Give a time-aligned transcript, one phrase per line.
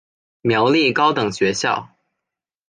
[0.41, 1.89] 苗栗高等学校